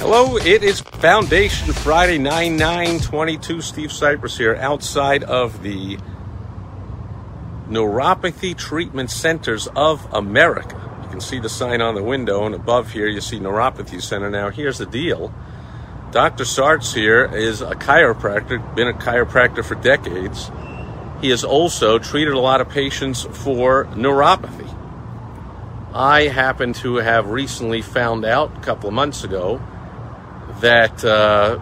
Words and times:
Hello, 0.00 0.38
it 0.38 0.64
is 0.64 0.80
Foundation 0.80 1.74
Friday, 1.74 2.16
9 2.16 2.56
9 2.56 3.00
22. 3.00 3.60
Steve 3.60 3.90
Sipress 3.90 4.38
here 4.38 4.56
outside 4.56 5.22
of 5.24 5.62
the 5.62 5.98
Neuropathy 7.68 8.56
Treatment 8.56 9.10
Centers 9.10 9.68
of 9.76 10.10
America. 10.10 10.80
You 11.02 11.10
can 11.10 11.20
see 11.20 11.38
the 11.38 11.50
sign 11.50 11.82
on 11.82 11.94
the 11.94 12.02
window, 12.02 12.46
and 12.46 12.54
above 12.54 12.92
here 12.92 13.08
you 13.08 13.20
see 13.20 13.38
Neuropathy 13.38 14.00
Center. 14.00 14.30
Now, 14.30 14.48
here's 14.48 14.78
the 14.78 14.86
deal 14.86 15.34
Dr. 16.12 16.44
Sartz 16.44 16.94
here 16.94 17.26
is 17.26 17.60
a 17.60 17.74
chiropractor, 17.74 18.74
been 18.74 18.88
a 18.88 18.94
chiropractor 18.94 19.62
for 19.62 19.74
decades. 19.74 20.50
He 21.20 21.28
has 21.28 21.44
also 21.44 21.98
treated 21.98 22.32
a 22.32 22.40
lot 22.40 22.62
of 22.62 22.70
patients 22.70 23.24
for 23.24 23.84
neuropathy. 23.84 24.74
I 25.92 26.22
happen 26.28 26.72
to 26.84 26.96
have 26.96 27.28
recently 27.28 27.82
found 27.82 28.24
out 28.24 28.56
a 28.56 28.60
couple 28.60 28.88
of 28.88 28.94
months 28.94 29.24
ago 29.24 29.60
that 30.60 31.04
uh, 31.04 31.58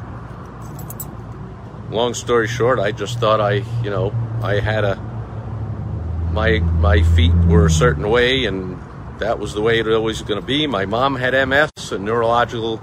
long 1.90 2.14
story 2.14 2.46
short 2.46 2.78
i 2.78 2.92
just 2.92 3.18
thought 3.18 3.40
i 3.40 3.54
you 3.82 3.90
know 3.90 4.12
i 4.42 4.60
had 4.60 4.84
a 4.84 4.96
my 6.32 6.58
my 6.58 7.02
feet 7.02 7.34
were 7.46 7.66
a 7.66 7.70
certain 7.70 8.08
way 8.08 8.44
and 8.44 8.78
that 9.18 9.38
was 9.38 9.52
the 9.54 9.60
way 9.60 9.80
it 9.80 9.86
was 9.86 9.96
always 9.96 10.22
going 10.22 10.40
to 10.40 10.46
be. 10.46 10.66
My 10.66 10.86
mom 10.86 11.16
had 11.16 11.32
ms 11.48 11.70
a 11.90 11.98
neurological 11.98 12.80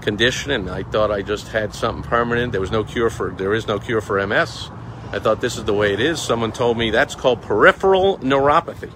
condition 0.00 0.50
and 0.50 0.68
i 0.70 0.82
thought 0.82 1.10
i 1.10 1.22
just 1.22 1.48
had 1.48 1.74
something 1.74 2.08
permanent. 2.08 2.52
There 2.52 2.60
was 2.60 2.70
no 2.70 2.84
cure 2.84 3.10
for 3.10 3.30
there 3.30 3.54
is 3.54 3.66
no 3.66 3.78
cure 3.78 4.00
for 4.00 4.24
ms 4.26 4.70
i 5.12 5.18
thought 5.18 5.40
this 5.40 5.56
is 5.56 5.64
the 5.64 5.74
way 5.74 5.92
it 5.92 6.00
is. 6.00 6.20
Someone 6.20 6.52
told 6.52 6.78
me 6.78 6.90
that's 6.90 7.14
called 7.14 7.42
peripheral 7.42 8.18
neuropathy. 8.18 8.92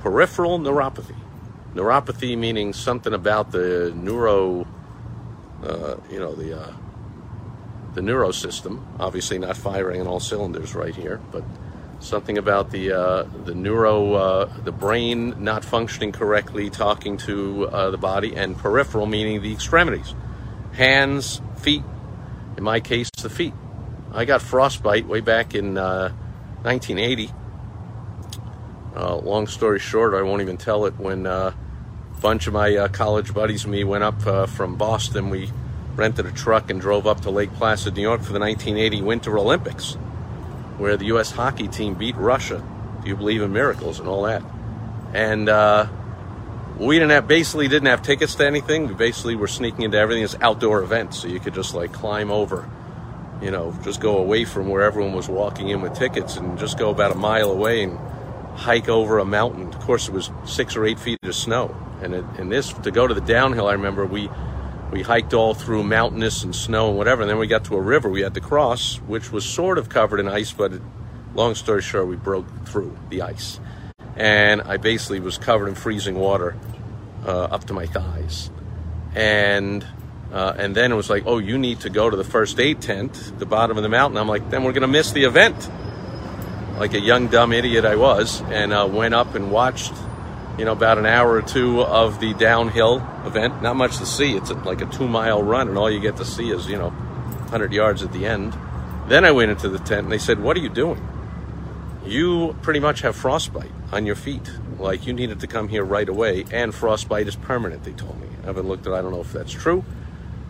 Peripheral 0.00 0.58
neuropathy. 0.58 1.16
Neuropathy 1.74 2.36
meaning 2.36 2.72
something 2.72 3.12
about 3.12 3.50
the 3.50 3.92
neuro 3.96 4.66
uh, 5.66 6.00
you 6.10 6.18
know, 6.18 6.34
the 6.34 6.60
uh, 6.60 6.72
the 7.94 8.02
neuro 8.02 8.30
system. 8.30 8.86
Obviously, 8.98 9.38
not 9.38 9.56
firing 9.56 10.00
on 10.00 10.06
all 10.06 10.20
cylinders 10.20 10.74
right 10.74 10.94
here, 10.94 11.20
but 11.32 11.44
something 11.98 12.38
about 12.38 12.70
the 12.70 12.92
uh, 12.92 13.24
the 13.44 13.54
neuro, 13.54 14.14
uh, 14.14 14.52
the 14.64 14.72
brain 14.72 15.42
not 15.42 15.64
functioning 15.64 16.12
correctly, 16.12 16.70
talking 16.70 17.16
to 17.18 17.68
uh, 17.68 17.90
the 17.90 17.98
body, 17.98 18.36
and 18.36 18.56
peripheral 18.56 19.06
meaning 19.06 19.42
the 19.42 19.52
extremities, 19.52 20.14
hands, 20.72 21.40
feet. 21.56 21.82
In 22.56 22.64
my 22.64 22.80
case, 22.80 23.10
the 23.10 23.30
feet. 23.30 23.54
I 24.12 24.24
got 24.24 24.40
frostbite 24.40 25.06
way 25.06 25.20
back 25.20 25.54
in 25.54 25.74
1980. 25.74 27.30
long 28.94 29.46
story 29.46 29.78
short, 29.78 30.14
I 30.14 30.22
won't 30.22 30.40
even 30.40 30.56
tell 30.56 30.86
it 30.86 30.96
when 30.96 31.26
bunch 32.20 32.46
of 32.46 32.52
my 32.52 32.74
uh, 32.74 32.88
college 32.88 33.34
buddies 33.34 33.64
and 33.64 33.72
me 33.72 33.84
went 33.84 34.04
up 34.04 34.26
uh, 34.26 34.46
from 34.46 34.76
Boston. 34.76 35.30
We 35.30 35.50
rented 35.94 36.26
a 36.26 36.32
truck 36.32 36.70
and 36.70 36.80
drove 36.80 37.06
up 37.06 37.22
to 37.22 37.30
Lake 37.30 37.52
Placid, 37.54 37.96
New 37.96 38.02
York 38.02 38.22
for 38.22 38.32
the 38.32 38.40
1980 38.40 39.02
Winter 39.02 39.38
Olympics, 39.38 39.94
where 40.78 40.96
the 40.96 41.06
U.S. 41.06 41.30
hockey 41.30 41.68
team 41.68 41.94
beat 41.94 42.16
Russia. 42.16 42.64
Do 43.02 43.08
you 43.08 43.16
believe 43.16 43.42
in 43.42 43.52
miracles 43.52 44.00
and 44.00 44.08
all 44.08 44.22
that? 44.22 44.42
And 45.14 45.48
uh, 45.48 45.86
we 46.78 46.96
didn't 46.96 47.10
have 47.10 47.28
basically 47.28 47.68
didn't 47.68 47.88
have 47.88 48.02
tickets 48.02 48.34
to 48.36 48.46
anything. 48.46 48.88
We 48.88 48.94
basically 48.94 49.36
were 49.36 49.48
sneaking 49.48 49.82
into 49.82 49.98
everything 49.98 50.24
as 50.24 50.34
outdoor 50.40 50.82
events, 50.82 51.18
so 51.18 51.28
you 51.28 51.40
could 51.40 51.54
just 51.54 51.74
like 51.74 51.92
climb 51.92 52.30
over, 52.30 52.68
you 53.42 53.50
know, 53.50 53.76
just 53.84 54.00
go 54.00 54.18
away 54.18 54.44
from 54.44 54.68
where 54.68 54.82
everyone 54.82 55.14
was 55.14 55.28
walking 55.28 55.68
in 55.68 55.80
with 55.82 55.94
tickets 55.94 56.36
and 56.36 56.58
just 56.58 56.78
go 56.78 56.90
about 56.90 57.12
a 57.12 57.16
mile 57.16 57.50
away 57.50 57.82
and 57.82 57.98
hike 58.58 58.88
over 58.88 59.18
a 59.18 59.24
mountain. 59.24 59.68
Of 59.68 59.80
course, 59.80 60.08
it 60.08 60.14
was 60.14 60.30
six 60.46 60.76
or 60.76 60.84
eight 60.86 60.98
feet 60.98 61.18
of 61.22 61.34
snow 61.34 61.74
and 62.02 62.14
it, 62.14 62.24
and 62.38 62.50
this 62.50 62.72
to 62.72 62.90
go 62.90 63.06
to 63.06 63.14
the 63.14 63.20
downhill, 63.20 63.66
I 63.66 63.72
remember 63.72 64.06
we 64.06 64.28
we 64.92 65.02
hiked 65.02 65.34
all 65.34 65.54
through 65.54 65.82
mountainous 65.82 66.44
and 66.44 66.54
snow 66.54 66.88
and 66.88 66.96
whatever. 66.96 67.22
And 67.22 67.30
then 67.30 67.38
we 67.38 67.46
got 67.46 67.64
to 67.64 67.74
a 67.76 67.80
river 67.80 68.08
we 68.08 68.20
had 68.20 68.34
to 68.34 68.40
cross, 68.40 68.96
which 68.98 69.32
was 69.32 69.44
sort 69.44 69.78
of 69.78 69.88
covered 69.88 70.20
in 70.20 70.28
ice, 70.28 70.52
but 70.52 70.72
it, 70.74 70.82
long 71.34 71.54
story 71.54 71.82
short, 71.82 72.06
we 72.06 72.16
broke 72.16 72.46
through 72.66 72.96
the 73.10 73.22
ice, 73.22 73.60
and 74.16 74.62
I 74.62 74.76
basically 74.76 75.20
was 75.20 75.38
covered 75.38 75.68
in 75.68 75.74
freezing 75.74 76.16
water 76.16 76.56
uh, 77.26 77.44
up 77.44 77.64
to 77.64 77.72
my 77.72 77.86
thighs, 77.86 78.50
and. 79.14 79.86
Uh, 80.32 80.52
and 80.58 80.74
then 80.74 80.90
it 80.90 80.96
was 80.96 81.08
like, 81.08 81.22
oh, 81.24 81.38
you 81.38 81.56
need 81.56 81.80
to 81.80 81.88
go 81.88 82.10
to 82.10 82.16
the 82.16 82.24
first 82.24 82.58
aid 82.58 82.82
tent, 82.82 83.32
the 83.38 83.46
bottom 83.46 83.76
of 83.76 83.84
the 83.84 83.88
mountain. 83.88 84.18
I'm 84.18 84.26
like, 84.26 84.50
then 84.50 84.64
we're 84.64 84.72
going 84.72 84.82
to 84.82 84.88
miss 84.88 85.12
the 85.12 85.22
event. 85.22 85.70
Like 86.78 86.94
a 86.94 87.00
young, 87.00 87.28
dumb 87.28 87.52
idiot 87.52 87.84
I 87.84 87.94
was, 87.94 88.42
and 88.42 88.72
uh, 88.72 88.88
went 88.90 89.14
up 89.14 89.36
and 89.36 89.52
watched 89.52 89.94
you 90.58 90.64
know, 90.64 90.72
about 90.72 90.98
an 90.98 91.06
hour 91.06 91.32
or 91.32 91.42
two 91.42 91.82
of 91.82 92.20
the 92.20 92.34
downhill 92.34 92.96
event. 93.24 93.62
Not 93.62 93.76
much 93.76 93.98
to 93.98 94.06
see. 94.06 94.36
It's 94.36 94.50
like 94.50 94.80
a 94.80 94.86
two 94.86 95.06
mile 95.06 95.42
run, 95.42 95.68
and 95.68 95.76
all 95.76 95.90
you 95.90 96.00
get 96.00 96.16
to 96.16 96.24
see 96.24 96.50
is, 96.50 96.66
you 96.66 96.76
know, 96.76 96.90
100 96.90 97.72
yards 97.72 98.02
at 98.02 98.12
the 98.12 98.26
end. 98.26 98.56
Then 99.08 99.24
I 99.24 99.30
went 99.30 99.50
into 99.50 99.68
the 99.68 99.78
tent 99.78 100.04
and 100.04 100.12
they 100.12 100.18
said, 100.18 100.40
What 100.40 100.56
are 100.56 100.60
you 100.60 100.68
doing? 100.68 101.06
You 102.04 102.56
pretty 102.62 102.80
much 102.80 103.02
have 103.02 103.16
frostbite 103.16 103.70
on 103.92 104.06
your 104.06 104.16
feet. 104.16 104.50
Like 104.78 105.06
you 105.06 105.12
needed 105.12 105.40
to 105.40 105.46
come 105.46 105.68
here 105.68 105.84
right 105.84 106.08
away, 106.08 106.44
and 106.50 106.74
frostbite 106.74 107.26
is 107.26 107.36
permanent, 107.36 107.84
they 107.84 107.92
told 107.92 108.20
me. 108.20 108.28
I 108.42 108.46
haven't 108.46 108.68
looked 108.68 108.86
at 108.86 108.92
I 108.92 109.02
don't 109.02 109.12
know 109.12 109.20
if 109.20 109.32
that's 109.32 109.52
true, 109.52 109.84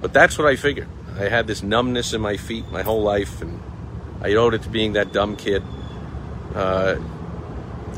but 0.01 0.13
that's 0.13 0.39
what 0.39 0.47
I 0.47 0.57
figured. 0.57 0.89
I 1.19 1.29
had 1.29 1.47
this 1.47 1.63
numbness 1.63 2.13
in 2.13 2.21
my 2.21 2.37
feet 2.37 2.71
my 2.71 2.83
whole 2.83 3.03
life, 3.03 3.41
and 3.41 3.63
I 4.21 4.35
owed 4.35 4.55
it 4.55 4.63
to 4.63 4.69
being 4.69 4.95
that 4.95 5.13
dumb 5.13 5.37
kid. 5.37 5.63
Uh, 6.55 6.97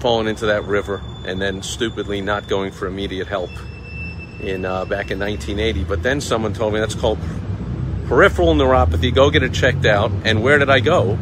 falling 0.00 0.28
into 0.28 0.46
that 0.46 0.64
river 0.64 1.02
and 1.24 1.40
then 1.40 1.62
stupidly 1.62 2.20
not 2.20 2.48
going 2.48 2.72
for 2.72 2.86
immediate 2.86 3.26
help 3.26 3.50
in 4.40 4.64
uh, 4.64 4.84
back 4.84 5.10
in 5.10 5.18
1980. 5.18 5.84
But 5.84 6.02
then 6.02 6.20
someone 6.20 6.52
told 6.52 6.72
me 6.72 6.80
that's 6.80 6.94
called 6.94 7.18
peripheral 8.06 8.54
neuropathy. 8.54 9.14
Go 9.14 9.30
get 9.30 9.42
it 9.42 9.52
checked 9.52 9.86
out. 9.86 10.10
And 10.24 10.42
where 10.42 10.58
did 10.58 10.70
I 10.70 10.80
go? 10.80 11.18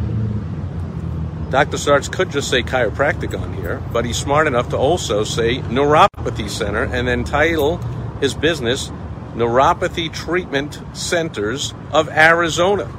Dr. 1.51 1.79
Sarts 1.79 2.09
could 2.09 2.31
just 2.31 2.51
say 2.51 2.63
chiropractic 2.63 3.41
on 3.41 3.55
here, 3.55 3.83
but 3.93 4.05
he's 4.05 4.17
smart 4.17 4.47
enough 4.47 4.71
to 4.71 4.77
also 4.77 5.23
say 5.23 5.59
neuropathy 5.59 6.51
center 6.51 6.83
and 6.83 7.07
then 7.07 7.23
title 7.23 7.79
his 8.21 8.35
business 8.35 8.91
Neuropathy 9.37 10.13
Treatment 10.13 10.81
Centers 10.97 11.75
of 11.93 12.09
Arizona. 12.09 12.91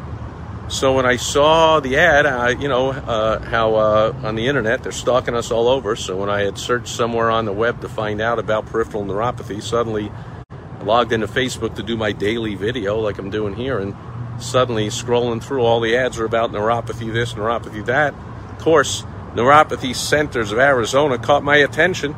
So 0.69 0.93
when 0.93 1.05
I 1.05 1.15
saw 1.15 1.79
the 1.79 1.95
ad, 1.95 2.25
I, 2.25 2.49
you 2.49 2.67
know, 2.67 2.91
uh, 2.91 3.39
how 3.39 3.75
uh, 3.75 4.13
on 4.23 4.35
the 4.35 4.47
internet 4.47 4.83
they're 4.83 4.91
stalking 4.91 5.33
us 5.33 5.49
all 5.49 5.69
over. 5.69 5.95
So 5.95 6.17
when 6.17 6.29
I 6.29 6.41
had 6.41 6.57
searched 6.57 6.89
somewhere 6.89 7.31
on 7.31 7.45
the 7.45 7.53
web 7.53 7.79
to 7.81 7.89
find 7.89 8.19
out 8.19 8.37
about 8.37 8.65
peripheral 8.65 9.05
neuropathy, 9.05 9.63
suddenly 9.63 10.11
I 10.49 10.83
logged 10.83 11.13
into 11.13 11.27
Facebook 11.27 11.75
to 11.75 11.83
do 11.83 11.95
my 11.95 12.11
daily 12.11 12.55
video 12.55 12.99
like 12.99 13.17
I'm 13.17 13.29
doing 13.29 13.55
here, 13.55 13.79
and 13.79 13.95
suddenly 14.41 14.87
scrolling 14.87 15.41
through 15.41 15.61
all 15.61 15.79
the 15.79 15.95
ads 15.95 16.19
are 16.19 16.25
about 16.25 16.51
neuropathy 16.51 17.13
this, 17.13 17.33
neuropathy 17.33 17.85
that. 17.85 18.13
Of 18.13 18.59
course, 18.59 19.03
Neuropathy 19.35 19.95
Centers 19.95 20.51
of 20.51 20.59
Arizona 20.59 21.17
caught 21.17 21.43
my 21.43 21.57
attention. 21.57 22.13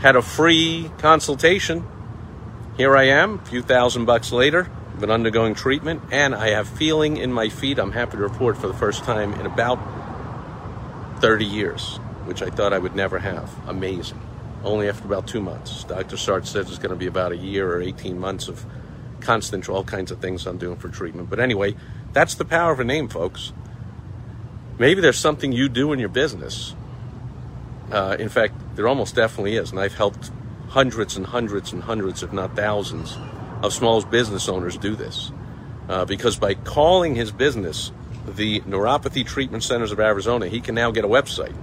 Had 0.00 0.16
a 0.16 0.22
free 0.22 0.90
consultation. 0.98 1.86
Here 2.76 2.96
I 2.96 3.04
am, 3.04 3.38
a 3.38 3.44
few 3.44 3.62
thousand 3.62 4.04
bucks 4.04 4.32
later 4.32 4.68
been 5.00 5.10
undergoing 5.10 5.54
treatment, 5.54 6.02
and 6.10 6.34
I 6.34 6.50
have 6.50 6.68
feeling 6.68 7.16
in 7.16 7.32
my 7.32 7.48
feet. 7.48 7.78
I'm 7.78 7.92
happy 7.92 8.12
to 8.12 8.22
report 8.22 8.56
for 8.56 8.68
the 8.68 8.74
first 8.74 9.04
time 9.04 9.34
in 9.34 9.46
about 9.46 9.78
30 11.20 11.44
years, 11.44 11.96
which 12.24 12.42
I 12.42 12.50
thought 12.50 12.72
I 12.72 12.78
would 12.78 12.94
never 12.94 13.18
have. 13.18 13.50
Amazing. 13.68 14.20
Only 14.64 14.88
after 14.88 15.06
about 15.06 15.26
two 15.26 15.40
months. 15.40 15.84
Dr. 15.84 16.16
Sartre 16.16 16.46
says 16.46 16.68
it's 16.68 16.78
going 16.78 16.90
to 16.90 16.96
be 16.96 17.06
about 17.06 17.32
a 17.32 17.36
year 17.36 17.70
or 17.70 17.82
18 17.82 18.18
months 18.18 18.48
of 18.48 18.64
constant, 19.20 19.68
all 19.68 19.84
kinds 19.84 20.10
of 20.10 20.20
things 20.20 20.46
I'm 20.46 20.58
doing 20.58 20.76
for 20.76 20.88
treatment. 20.88 21.30
But 21.30 21.40
anyway, 21.40 21.74
that's 22.12 22.34
the 22.34 22.44
power 22.44 22.72
of 22.72 22.80
a 22.80 22.84
name, 22.84 23.08
folks. 23.08 23.52
Maybe 24.78 25.00
there's 25.00 25.18
something 25.18 25.52
you 25.52 25.68
do 25.68 25.92
in 25.92 25.98
your 25.98 26.08
business. 26.08 26.74
Uh, 27.90 28.16
in 28.18 28.28
fact, 28.28 28.54
there 28.76 28.86
almost 28.86 29.14
definitely 29.14 29.56
is, 29.56 29.70
and 29.70 29.80
I've 29.80 29.94
helped 29.94 30.30
hundreds 30.68 31.16
and 31.16 31.26
hundreds 31.26 31.72
and 31.72 31.82
hundreds, 31.82 32.22
if 32.22 32.32
not 32.32 32.54
thousands, 32.54 33.16
of 33.62 33.72
small 33.72 34.02
business 34.02 34.48
owners 34.48 34.76
do 34.76 34.94
this. 34.94 35.32
Uh, 35.88 36.04
because 36.04 36.36
by 36.36 36.54
calling 36.54 37.14
his 37.14 37.32
business 37.32 37.92
the 38.26 38.60
Neuropathy 38.60 39.26
Treatment 39.26 39.62
Centers 39.64 39.92
of 39.92 40.00
Arizona, 40.00 40.48
he 40.48 40.60
can 40.60 40.74
now 40.74 40.90
get 40.90 41.04
a 41.04 41.08
website. 41.08 41.54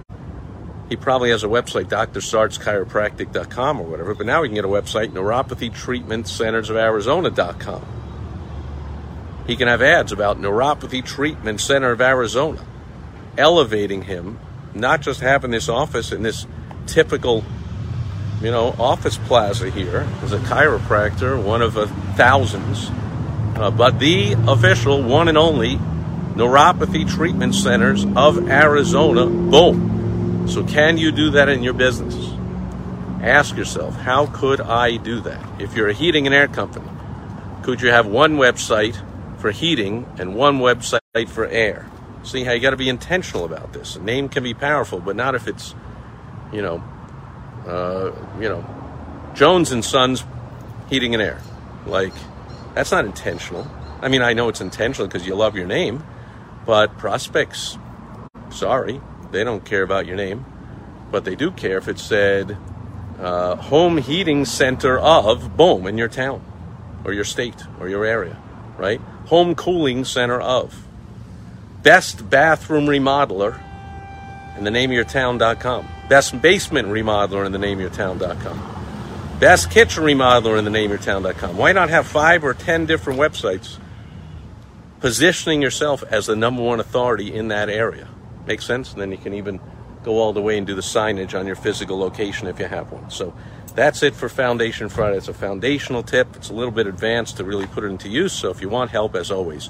He 0.88 0.96
probably 0.96 1.30
has 1.30 1.42
a 1.42 1.48
website, 1.48 1.86
drsartschiropractic.com 1.86 3.80
or 3.80 3.84
whatever, 3.84 4.14
but 4.14 4.26
now 4.26 4.42
he 4.42 4.48
can 4.48 4.54
get 4.54 4.64
a 4.64 4.68
website, 4.68 5.10
neuropathy 5.10 5.72
treatment 5.72 6.28
centers 6.28 6.70
He 9.46 9.56
can 9.56 9.68
have 9.68 9.82
ads 9.82 10.12
about 10.12 10.40
Neuropathy 10.40 11.04
Treatment 11.04 11.60
Center 11.60 11.90
of 11.92 12.00
Arizona. 12.00 12.64
elevating 13.38 14.02
him, 14.02 14.38
not 14.74 15.02
just 15.02 15.20
having 15.20 15.50
this 15.50 15.68
office 15.68 16.10
in 16.10 16.22
this 16.22 16.46
typical, 16.86 17.44
you 18.40 18.50
know, 18.50 18.74
office 18.78 19.16
plaza 19.16 19.70
here 19.70 20.06
as 20.22 20.32
a 20.32 20.38
chiropractor, 20.38 21.42
one 21.42 21.62
of 21.62 21.76
a 21.76 21.86
thousands, 22.16 22.90
uh, 23.56 23.70
but 23.70 23.98
the 23.98 24.34
official, 24.46 25.02
one 25.02 25.28
and 25.28 25.38
only 25.38 25.76
neuropathy 26.34 27.08
treatment 27.08 27.54
centers 27.54 28.04
of 28.14 28.48
Arizona. 28.48 29.26
Boom. 29.26 30.46
So, 30.48 30.62
can 30.64 30.98
you 30.98 31.10
do 31.10 31.30
that 31.30 31.48
in 31.48 31.62
your 31.62 31.72
business? 31.72 32.14
Ask 33.22 33.56
yourself, 33.56 33.96
how 33.96 34.26
could 34.26 34.60
I 34.60 34.98
do 34.98 35.20
that? 35.20 35.60
If 35.60 35.74
you're 35.74 35.88
a 35.88 35.94
heating 35.94 36.26
and 36.26 36.34
air 36.34 36.46
company, 36.46 36.88
could 37.62 37.80
you 37.80 37.90
have 37.90 38.06
one 38.06 38.36
website 38.36 39.02
for 39.38 39.50
heating 39.50 40.06
and 40.18 40.36
one 40.36 40.58
website 40.58 41.28
for 41.28 41.46
air? 41.46 41.90
See 42.22 42.44
how 42.44 42.52
you 42.52 42.60
got 42.60 42.70
to 42.70 42.76
be 42.76 42.88
intentional 42.88 43.44
about 43.44 43.72
this. 43.72 43.96
A 43.96 44.02
name 44.02 44.28
can 44.28 44.42
be 44.42 44.52
powerful, 44.52 45.00
but 45.00 45.16
not 45.16 45.34
if 45.34 45.48
it's, 45.48 45.74
you 46.52 46.60
know, 46.60 46.84
uh, 47.66 48.12
you 48.40 48.48
know, 48.48 48.64
Jones 49.34 49.72
and 49.72 49.84
Sons 49.84 50.24
Heating 50.88 51.14
and 51.14 51.22
Air. 51.22 51.40
Like, 51.86 52.14
that's 52.74 52.90
not 52.92 53.04
intentional. 53.04 53.66
I 54.00 54.08
mean, 54.08 54.22
I 54.22 54.32
know 54.32 54.48
it's 54.48 54.60
intentional 54.60 55.08
because 55.08 55.26
you 55.26 55.34
love 55.34 55.56
your 55.56 55.66
name, 55.66 56.04
but 56.64 56.96
prospects, 56.98 57.78
sorry, 58.50 59.00
they 59.30 59.44
don't 59.44 59.64
care 59.64 59.82
about 59.82 60.06
your 60.06 60.16
name, 60.16 60.44
but 61.10 61.24
they 61.24 61.34
do 61.34 61.50
care 61.50 61.78
if 61.78 61.88
it 61.88 61.98
said 61.98 62.56
uh, 63.18 63.56
home 63.56 63.98
heating 63.98 64.44
center 64.44 64.98
of 64.98 65.56
boom 65.56 65.86
in 65.86 65.96
your 65.96 66.08
town 66.08 66.44
or 67.04 67.12
your 67.12 67.24
state 67.24 67.64
or 67.80 67.88
your 67.88 68.04
area, 68.04 68.40
right? 68.76 69.00
Home 69.26 69.54
cooling 69.54 70.04
center 70.04 70.40
of 70.40 70.86
best 71.82 72.28
bathroom 72.28 72.86
remodeler 72.86 73.60
in 74.58 74.64
the 74.64 74.70
name 74.70 74.90
of 74.90 74.94
your 74.94 75.04
town.com. 75.04 75.86
Best 76.08 76.40
basement 76.40 76.88
remodeler 76.88 77.44
in 77.44 77.52
the 77.52 77.58
name 77.58 77.78
of 77.78 77.80
your 77.80 77.90
town.com. 77.90 79.38
Best 79.40 79.70
kitchen 79.70 80.04
remodeler 80.04 80.58
in 80.58 80.64
the 80.64 80.70
name 80.70 80.90
of 80.92 80.98
your 80.98 81.20
town.com. 81.20 81.56
Why 81.56 81.72
not 81.72 81.90
have 81.90 82.06
five 82.06 82.44
or 82.44 82.54
ten 82.54 82.86
different 82.86 83.18
websites 83.18 83.78
positioning 85.00 85.60
yourself 85.60 86.02
as 86.10 86.26
the 86.26 86.36
number 86.36 86.62
one 86.62 86.80
authority 86.80 87.34
in 87.34 87.48
that 87.48 87.68
area? 87.68 88.08
Makes 88.46 88.64
sense? 88.64 88.92
And 88.92 89.00
then 89.00 89.10
you 89.10 89.18
can 89.18 89.34
even 89.34 89.60
go 90.04 90.18
all 90.18 90.32
the 90.32 90.40
way 90.40 90.56
and 90.56 90.66
do 90.66 90.74
the 90.74 90.80
signage 90.80 91.38
on 91.38 91.46
your 91.46 91.56
physical 91.56 91.98
location 91.98 92.46
if 92.46 92.60
you 92.60 92.66
have 92.66 92.92
one. 92.92 93.10
So 93.10 93.34
that's 93.74 94.02
it 94.02 94.14
for 94.14 94.28
Foundation 94.28 94.88
Friday. 94.88 95.16
It's 95.16 95.28
a 95.28 95.34
foundational 95.34 96.04
tip. 96.04 96.36
It's 96.36 96.48
a 96.48 96.54
little 96.54 96.70
bit 96.70 96.86
advanced 96.86 97.38
to 97.38 97.44
really 97.44 97.66
put 97.66 97.82
it 97.82 97.88
into 97.88 98.08
use. 98.08 98.32
So 98.32 98.50
if 98.50 98.62
you 98.62 98.68
want 98.68 98.92
help, 98.92 99.16
as 99.16 99.32
always, 99.32 99.68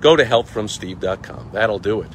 go 0.00 0.14
to 0.14 0.24
helpfromsteve.com. 0.24 1.50
That'll 1.52 1.80
do 1.80 2.00
it. 2.00 2.10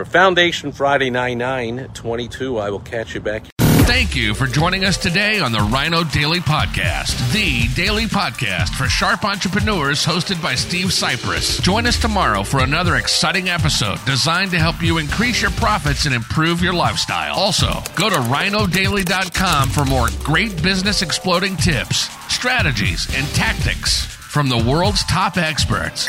For 0.00 0.06
Foundation 0.06 0.72
Friday 0.72 1.10
9922, 1.10 2.56
I 2.56 2.70
will 2.70 2.80
catch 2.80 3.14
you 3.14 3.20
back. 3.20 3.44
Thank 3.58 4.16
you 4.16 4.32
for 4.32 4.46
joining 4.46 4.86
us 4.86 4.96
today 4.96 5.40
on 5.40 5.52
the 5.52 5.58
Rhino 5.58 6.04
Daily 6.04 6.38
Podcast, 6.38 7.30
the 7.34 7.68
daily 7.74 8.06
podcast 8.06 8.70
for 8.70 8.86
sharp 8.86 9.26
entrepreneurs 9.26 10.02
hosted 10.02 10.42
by 10.42 10.54
Steve 10.54 10.86
Sipress. 10.86 11.60
Join 11.60 11.86
us 11.86 12.00
tomorrow 12.00 12.44
for 12.44 12.60
another 12.60 12.96
exciting 12.96 13.50
episode 13.50 14.02
designed 14.06 14.52
to 14.52 14.58
help 14.58 14.80
you 14.80 14.96
increase 14.96 15.42
your 15.42 15.50
profits 15.50 16.06
and 16.06 16.14
improve 16.14 16.62
your 16.62 16.72
lifestyle. 16.72 17.34
Also, 17.34 17.68
go 17.94 18.08
to 18.08 18.16
rhinodaily.com 18.16 19.68
for 19.68 19.84
more 19.84 20.08
great 20.24 20.62
business 20.62 21.02
exploding 21.02 21.58
tips, 21.58 22.08
strategies, 22.32 23.06
and 23.14 23.26
tactics 23.34 24.06
from 24.06 24.48
the 24.48 24.56
world's 24.56 25.04
top 25.04 25.36
experts. 25.36 26.08